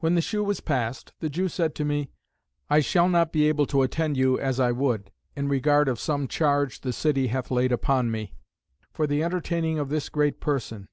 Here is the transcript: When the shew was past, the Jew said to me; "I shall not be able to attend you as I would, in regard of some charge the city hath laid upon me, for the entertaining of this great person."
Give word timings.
When 0.00 0.14
the 0.14 0.20
shew 0.20 0.44
was 0.44 0.60
past, 0.60 1.14
the 1.20 1.30
Jew 1.30 1.48
said 1.48 1.74
to 1.76 1.84
me; 1.86 2.10
"I 2.68 2.80
shall 2.80 3.08
not 3.08 3.32
be 3.32 3.48
able 3.48 3.64
to 3.68 3.80
attend 3.80 4.18
you 4.18 4.38
as 4.38 4.60
I 4.60 4.72
would, 4.72 5.10
in 5.34 5.48
regard 5.48 5.88
of 5.88 5.98
some 5.98 6.28
charge 6.28 6.82
the 6.82 6.92
city 6.92 7.28
hath 7.28 7.50
laid 7.50 7.72
upon 7.72 8.10
me, 8.10 8.34
for 8.92 9.06
the 9.06 9.24
entertaining 9.24 9.78
of 9.78 9.88
this 9.88 10.10
great 10.10 10.38
person." 10.40 10.88